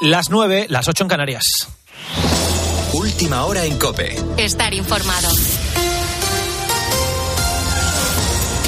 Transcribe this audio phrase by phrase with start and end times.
[0.00, 1.44] Las 9, las 8 en Canarias.
[2.94, 4.16] Última hora en Cope.
[4.38, 5.28] Estar informado.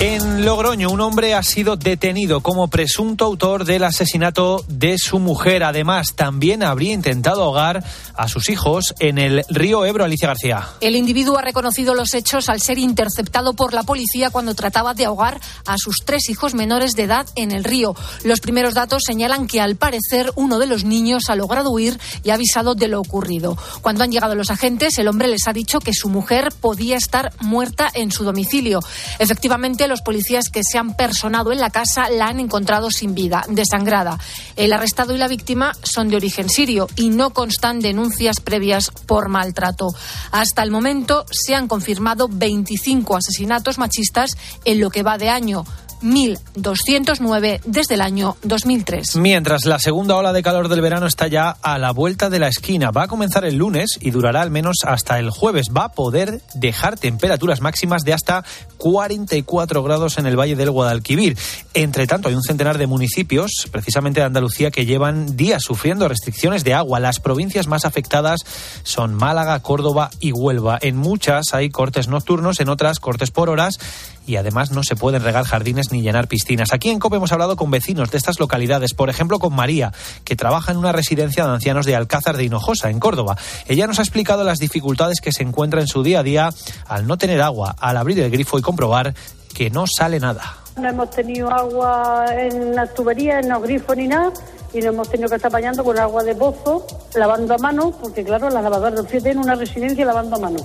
[0.05, 5.63] En Logroño, un hombre ha sido detenido como presunto autor del asesinato de su mujer.
[5.63, 7.85] Además, también habría intentado ahogar
[8.17, 10.03] a sus hijos en el río Ebro.
[10.03, 10.67] Alicia García.
[10.81, 15.05] El individuo ha reconocido los hechos al ser interceptado por la policía cuando trataba de
[15.05, 17.95] ahogar a sus tres hijos menores de edad en el río.
[18.25, 22.31] Los primeros datos señalan que, al parecer, uno de los niños ha logrado huir y
[22.31, 23.57] ha avisado de lo ocurrido.
[23.83, 27.33] Cuando han llegado los agentes, el hombre les ha dicho que su mujer podía estar
[27.39, 28.81] muerta en su domicilio.
[29.21, 33.45] Efectivamente, los policías que se han personado en la casa la han encontrado sin vida,
[33.49, 34.19] desangrada.
[34.57, 39.29] El arrestado y la víctima son de origen sirio y no constan denuncias previas por
[39.29, 39.89] maltrato.
[40.31, 45.65] Hasta el momento se han confirmado 25 asesinatos machistas en lo que va de año.
[46.03, 49.17] 1.209 desde el año 2003.
[49.17, 52.49] Mientras la segunda ola de calor del verano está ya a la vuelta de la
[52.49, 55.69] esquina, va a comenzar el lunes y durará al menos hasta el jueves.
[55.77, 58.45] Va a poder dejar temperaturas máximas de hasta
[58.79, 61.37] 44 grados en el Valle del Guadalquivir.
[61.75, 66.65] Entre tanto, hay un centenar de municipios, precisamente de Andalucía, que llevan días sufriendo restricciones
[66.65, 67.01] de agua.
[67.01, 68.41] Las provincias más afectadas
[68.83, 70.79] son Málaga, Córdoba y Huelva.
[70.81, 73.79] En muchas hay cortes nocturnos, en otras cortes por horas
[74.27, 76.73] y además no se pueden regar jardines ni llenar piscinas.
[76.73, 79.93] Aquí en COPE hemos hablado con vecinos de estas localidades, por ejemplo con María,
[80.25, 83.37] que trabaja en una residencia de ancianos de Alcázar de Hinojosa, en Córdoba.
[83.67, 86.51] Ella nos ha explicado las dificultades que se encuentra en su día a día
[86.87, 89.15] al no tener agua, al abrir el grifo y comprobar
[89.55, 90.57] que no sale nada.
[90.77, 94.33] No hemos tenido agua en las tuberías, en los grifos ni nada
[94.73, 98.25] y nos hemos tenido que estar bañando con agua de pozo, lavando a mano, porque
[98.25, 100.59] claro, las lavadoras de en una residencia lavando a mano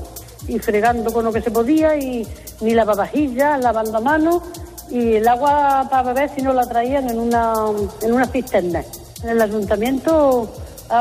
[0.47, 2.27] y fregando con lo que se podía y
[2.61, 4.43] ni lavavajillas, lavando a mano
[4.89, 7.53] y el agua para beber si no la traían en una
[8.01, 8.83] en una cisterna.
[9.23, 10.49] En el ayuntamiento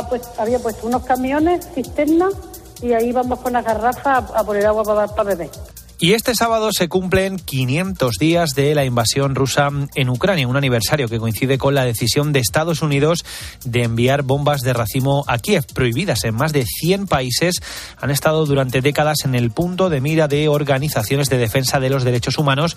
[0.09, 2.35] pues, había puesto unos camiones, cisternas
[2.83, 5.51] y ahí vamos con las garrafas a, poner agua para, para beber.
[5.99, 11.09] Y este sábado se cumplen 500 días de la invasión rusa en Ucrania, un aniversario
[11.09, 13.25] que coincide con la decisión de Estados Unidos
[13.65, 17.63] de enviar bombas de racimo a Kiev, prohibidas en más de 100 países.
[17.99, 22.05] Han estado durante décadas en el punto de mira de organizaciones de defensa de los
[22.05, 22.77] derechos humanos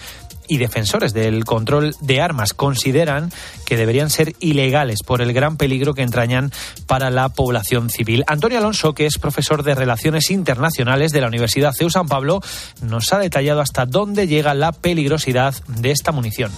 [0.50, 2.54] y defensores del control de armas.
[2.54, 3.32] Consideran
[3.66, 6.52] que deberían ser ilegales por el gran peligro que entrañan
[6.88, 8.24] para la población civil.
[8.28, 12.42] Antonio Alonso, que es profesor de Relaciones Internacionales de la Universidad CEU San Pablo,
[12.82, 16.52] nos ha detallado hasta dónde llega la peligrosidad de esta munición.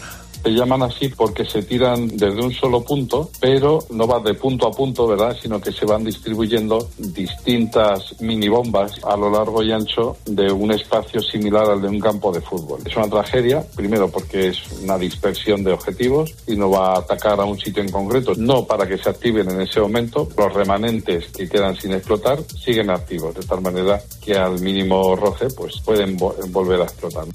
[0.43, 4.67] Se llaman así porque se tiran desde un solo punto, pero no va de punto
[4.67, 5.37] a punto, ¿verdad?
[5.39, 10.71] Sino que se van distribuyendo distintas mini bombas a lo largo y ancho de un
[10.71, 12.81] espacio similar al de un campo de fútbol.
[12.85, 17.39] Es una tragedia, primero porque es una dispersión de objetivos y no va a atacar
[17.39, 20.27] a un sitio en concreto, no para que se activen en ese momento.
[20.37, 25.47] Los remanentes que quedan sin explotar siguen activos, de tal manera que al mínimo roce
[25.55, 27.25] pues pueden volver a explotar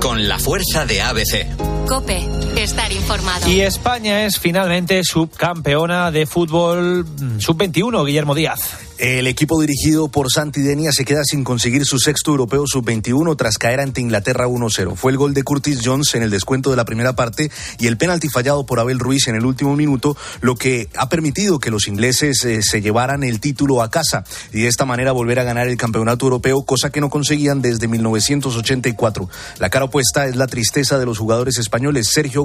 [0.00, 1.79] con la fuerza de ABC.
[1.90, 3.48] Cope, estar informado.
[3.48, 8.60] Y España es finalmente subcampeona de fútbol mm, sub-21, Guillermo Díaz.
[9.00, 13.56] El equipo dirigido por Santi Denia se queda sin conseguir su sexto europeo sub-21 tras
[13.56, 14.94] caer ante Inglaterra 1-0.
[14.94, 17.96] Fue el gol de Curtis Jones en el descuento de la primera parte y el
[17.96, 21.88] penalti fallado por Abel Ruiz en el último minuto, lo que ha permitido que los
[21.88, 24.22] ingleses eh, se llevaran el título a casa
[24.52, 27.88] y de esta manera volver a ganar el campeonato europeo, cosa que no conseguían desde
[27.88, 29.30] 1984.
[29.60, 32.08] La cara opuesta es la tristeza de los jugadores españoles.
[32.12, 32.44] Sergio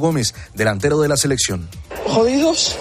[0.54, 1.68] Delantero de la selección.
[2.08, 2.76] Jodidos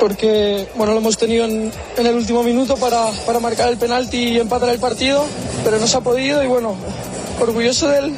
[0.00, 4.38] porque bueno, lo hemos tenido en, el último minuto para, para, marcar el penalti y
[4.38, 5.24] empatar el partido,
[5.64, 6.76] pero no se ha podido y bueno,
[7.40, 8.12] orgulloso del,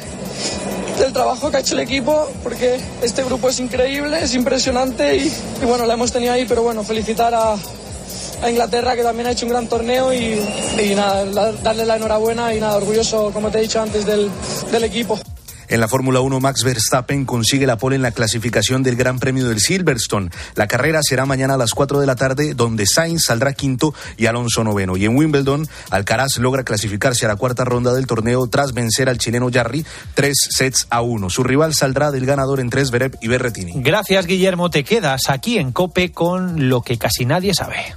[0.99, 5.31] del trabajo que ha hecho el equipo porque este grupo es increíble, es impresionante y,
[5.65, 9.45] bueno, la hemos tenido ahí, pero bueno, felicitar a, a Inglaterra que también ha hecho
[9.45, 10.39] un gran torneo y,
[10.81, 14.29] y nada, darle la enhorabuena y nada, orgulloso, como te he dicho antes, del,
[14.71, 15.19] del equipo.
[15.69, 19.47] En la Fórmula 1, Max Verstappen consigue la pole en la clasificación del Gran Premio
[19.47, 20.29] del Silverstone.
[20.55, 24.25] La carrera será mañana a las 4 de la tarde, donde Sainz saldrá quinto y
[24.25, 24.97] Alonso noveno.
[24.97, 29.19] Y en Wimbledon, Alcaraz logra clasificarse a la cuarta ronda del torneo tras vencer al
[29.19, 29.85] chileno Jarry
[30.15, 31.29] tres sets a uno.
[31.29, 33.73] Su rival saldrá del ganador en tres, Bereb y Berretini.
[33.75, 34.69] Gracias, Guillermo.
[34.69, 37.93] Te quedas aquí en COPE con lo que casi nadie sabe.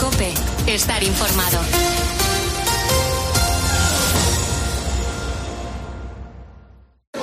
[0.00, 0.32] COPE,
[0.66, 1.58] estar informado.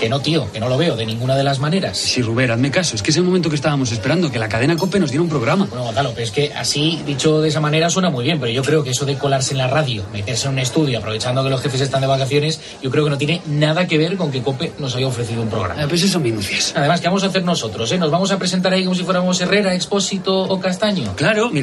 [0.05, 1.97] Que no, tío, que no lo veo de ninguna de las maneras.
[1.97, 2.95] Sí, Rubén, hazme caso.
[2.95, 5.29] Es que es el momento que estábamos esperando, que la cadena COPE nos diera un
[5.29, 5.65] programa.
[5.65, 8.61] Bueno, Gonzalo, pero es que así, dicho de esa manera, suena muy bien, pero yo
[8.61, 11.59] creo que eso de colarse en la radio, meterse en un estudio, aprovechando que los
[11.59, 14.73] jefes están de vacaciones, yo creo que no tiene nada que ver con que COPE
[14.77, 15.81] nos haya ofrecido un programa.
[15.81, 16.73] Ah, pues eso son minucias.
[16.75, 17.91] Además, ¿qué vamos a hacer nosotros?
[17.91, 17.97] Eh?
[17.97, 21.15] ¿Nos vamos a presentar ahí como si fuéramos Herrera, Expósito o Castaño?
[21.15, 21.53] Claro, mira.